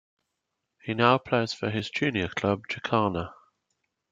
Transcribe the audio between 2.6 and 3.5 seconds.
Jacana.